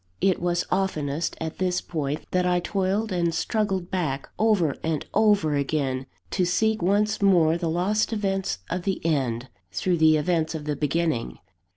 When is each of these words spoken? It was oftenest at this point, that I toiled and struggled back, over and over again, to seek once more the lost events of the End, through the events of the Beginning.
It 0.19 0.41
was 0.41 0.65
oftenest 0.71 1.37
at 1.39 1.59
this 1.59 1.79
point, 1.79 2.25
that 2.31 2.43
I 2.43 2.59
toiled 2.59 3.11
and 3.11 3.31
struggled 3.35 3.91
back, 3.91 4.27
over 4.39 4.75
and 4.81 5.05
over 5.13 5.53
again, 5.53 6.07
to 6.31 6.43
seek 6.43 6.81
once 6.81 7.21
more 7.21 7.55
the 7.55 7.69
lost 7.69 8.11
events 8.11 8.57
of 8.67 8.81
the 8.81 8.99
End, 9.05 9.49
through 9.71 9.97
the 9.97 10.17
events 10.17 10.55
of 10.55 10.65
the 10.65 10.75
Beginning. 10.75 11.37